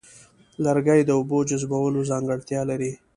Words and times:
لرګي 0.63 1.01
د 1.05 1.09
اوبو 1.17 1.37
جذبولو 1.49 1.99
ځانګړتیا 2.11 2.61
لري. 2.69 2.91